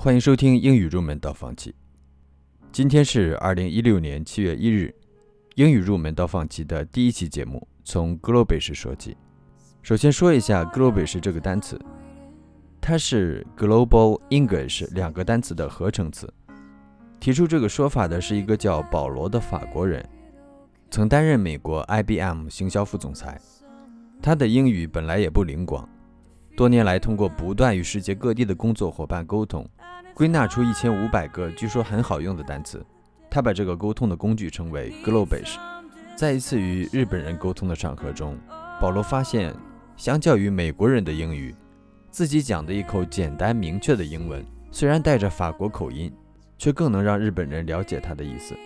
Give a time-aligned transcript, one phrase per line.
[0.00, 1.74] 欢迎收听英语入门到放弃。
[2.70, 4.94] 今天是二零一六年七月一日，
[5.56, 9.16] 英语入门到放弃的第一期节目，从 Globish 说起。
[9.82, 11.76] 首先说一下 Globish 这个单词，
[12.80, 16.32] 它是 Global English 两个单词的合成词。
[17.18, 20.08] 提出这个说法的是一个叫保罗的法国人，
[20.92, 23.36] 曾担任美国 IBM 行销副总裁。
[24.22, 25.86] 他的英语本来也不灵光，
[26.56, 29.68] 多年来通过不断与世界各地的工作伙伴沟通。
[30.18, 32.84] 归纳出一千五百个据说很好用的单词，
[33.30, 35.54] 他把这个沟通的工具称为 Globish。
[36.16, 38.36] 在一次与日本人沟通的场合中，
[38.80, 39.54] 保罗发现，
[39.96, 41.54] 相较于美国人的英语，
[42.10, 46.12] 自己讲的一口简单明确的英文，虽然带着法国口音，
[46.58, 48.56] 却更能让日本人了解他的意思。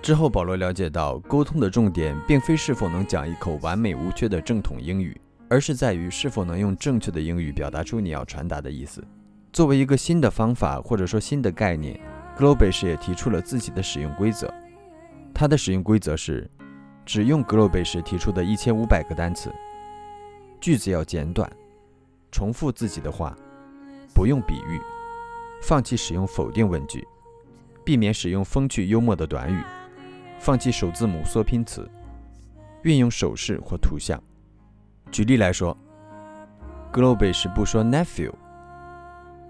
[0.00, 9.04] 之后，保罗了解到，沟通的重点并非是否能讲一口完美无缺的正统英语，而是在于是否能用正确的英语表达出你要传达的意思。
[9.52, 12.00] 作为一个新的方法或者说新的概念
[12.38, 14.52] ，Globish 也提出了自己的使用规则。
[15.34, 16.50] 它的使用规则是：
[17.04, 19.52] 只用 Globish 提出的一千五百个单词，
[20.58, 21.50] 句子要简短，
[22.30, 23.36] 重复自己的话，
[24.14, 24.80] 不用比喻，
[25.62, 27.06] 放弃使用否定问句，
[27.84, 29.62] 避免使用风趣幽默的短语，
[30.38, 31.86] 放弃首字母缩拼词，
[32.84, 34.18] 运用手势或图像。
[35.10, 35.76] 举例来说
[36.90, 38.32] ，Globish 不说 nephew。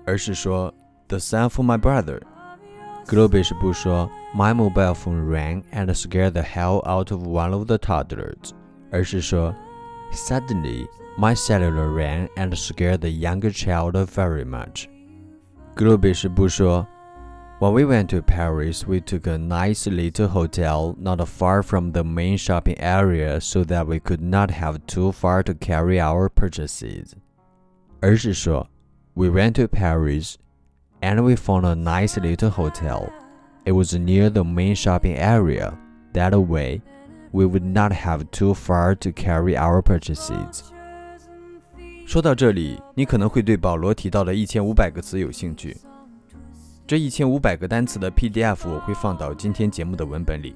[0.05, 0.73] 而是说
[1.07, 7.11] the son for my brother。Globish 不说 my mobile phone rang and scared the hell out
[7.11, 8.52] of one of the toddlers，
[8.91, 9.55] 而是说
[10.11, 10.85] suddenly
[11.17, 16.85] my cellular rang and scared the younger child very much。Globish 不说
[17.59, 22.03] When we went to Paris, we took a nice little hotel not far from the
[22.03, 27.13] main shopping area so that we could not have too far to carry our purchases.
[27.99, 28.69] 而是说
[29.16, 30.38] we went to Paris
[31.02, 33.09] and we found a nice little hotel.
[33.66, 35.77] It was near the main shopping area.
[36.13, 36.81] That way,
[37.31, 40.64] we would not have too far to carry our purchases.
[42.05, 45.77] 说到这里，你可能会对保罗提到的一千五百个词有兴趣。
[46.87, 50.55] 这一千五百个单词的 PDF 我会放到今天节目的文本里。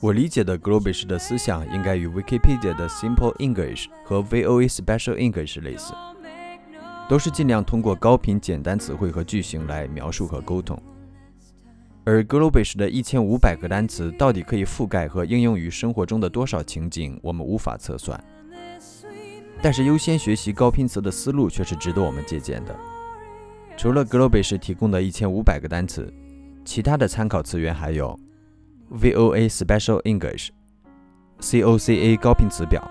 [0.00, 5.92] 我理解的 Globish 的思想应该与 Wikipedia 的 Simple English 和 VOA Special English 类似。
[7.07, 10.77] 都是尽量通过高频简单词汇和句型来描述和沟通，
[12.03, 18.21] 而 Globish 的一千五百个单词到底可以覆盖和应用于生活中的多少情景，我们无法测算。
[19.61, 22.75] 但是优先学习高频词的思路却是值得我们借鉴的。
[23.77, 26.13] 除了 Globish 提供的一千五百个单词，
[26.65, 28.19] 其他的参考词源还有
[28.91, 30.49] VOA Special English、
[31.39, 32.85] COCA 高频词表。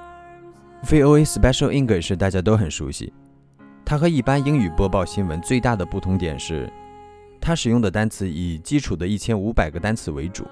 [0.85, 3.13] VOA Special English 大家都很熟悉。
[3.89, 6.69] 它和一般英语播报新闻最大的不同点是，
[7.41, 10.45] 它使用的单词以基础的一千五百个单词为主，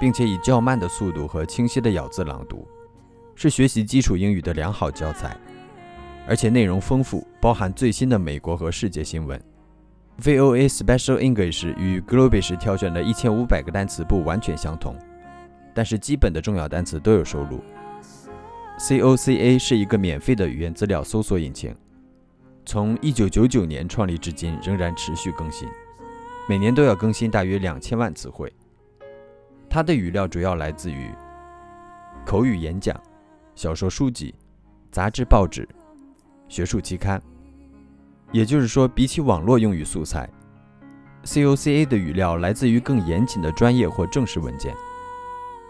[0.00, 2.66] 并且以较慢的速度和清晰的咬字朗读，
[3.34, 5.36] 是学习基础英语的良好教材，
[6.26, 9.38] 而且内容丰富，包含最新的美国和世界新闻。
[10.22, 14.96] VOA Special English 与 Globish 挑选的一千五百个单词不完全相同，
[15.74, 17.60] 但是基本的重要单词都有收录。
[18.78, 21.76] COCA 是一个免费的语言资料搜索引擎。
[22.64, 25.68] 从一九九九年创立至今，仍然持续更新，
[26.48, 28.52] 每年都要更新大约两千万词汇。
[29.68, 31.10] 它的语料主要来自于
[32.24, 33.00] 口语演讲、
[33.54, 34.34] 小说、书籍、
[34.90, 35.68] 杂志、报纸、
[36.48, 37.20] 学术期刊。
[38.32, 40.28] 也就是说，比起网络用语素材
[41.24, 44.72] ，COCA 的语料来自于更严谨的专业或正式文件，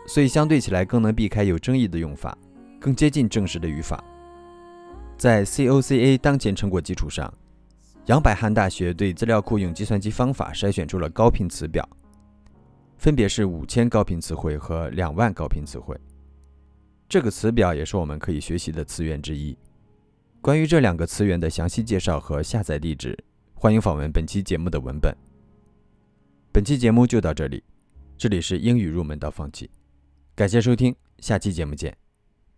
[0.07, 2.37] 所以相对起来更能避开有争议的用法，
[2.79, 4.03] 更接近正式的语法。
[5.21, 7.31] 在 COCA 当前成果基础上，
[8.07, 11.87] 杨百翰大学对资料库用计算机方法筛选出了高频词表，
[12.97, 15.95] 分别是五千高频词汇和两万高频词汇。
[17.07, 19.55] 这个词表也是我们可以学习的词源之一。
[20.41, 23.15] 关于这两个词源的详细介绍和下载地址，
[23.53, 25.15] 欢迎访问本期节目的文本。
[26.51, 27.63] 本期节目就到这里，
[28.17, 29.69] 这里是英语入门到放弃，
[30.35, 31.95] 感谢收听，下期节目见。